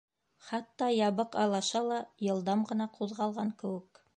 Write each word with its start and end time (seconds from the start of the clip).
Хатта 0.45 0.87
ябыҡ 0.93 1.37
алаша 1.43 1.81
ла 1.91 1.99
йылдам 2.29 2.67
ғына 2.73 2.89
ҡуҙғалған 2.99 3.57
кеүек. 3.63 4.03